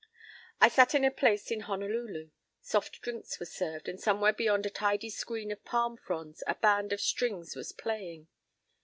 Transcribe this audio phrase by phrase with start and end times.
[0.01, 0.07] p>
[0.61, 2.31] I sat in a place in Honolulu.
[2.59, 6.91] Soft drinks were served, and somewhere beyond a tidy screen of palm fronds a band
[6.91, 8.27] of strings was playing.